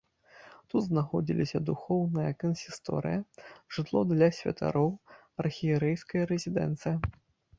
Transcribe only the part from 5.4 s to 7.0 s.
архірэйская рэзідэнцыя.